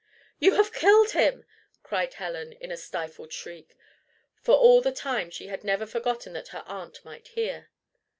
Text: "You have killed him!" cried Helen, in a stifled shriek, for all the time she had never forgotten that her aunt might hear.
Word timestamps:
"You 0.39 0.55
have 0.55 0.73
killed 0.73 1.11
him!" 1.11 1.45
cried 1.83 2.15
Helen, 2.15 2.53
in 2.53 2.71
a 2.71 2.75
stifled 2.75 3.31
shriek, 3.31 3.77
for 4.41 4.55
all 4.55 4.81
the 4.81 4.91
time 4.91 5.29
she 5.29 5.45
had 5.45 5.63
never 5.63 5.85
forgotten 5.85 6.33
that 6.33 6.47
her 6.47 6.63
aunt 6.65 7.05
might 7.05 7.27
hear. 7.27 7.69